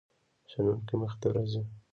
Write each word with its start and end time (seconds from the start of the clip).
شنونکو 0.51 0.93
مخې 1.01 1.17
ته 1.21 1.27
راځي. 1.35 1.61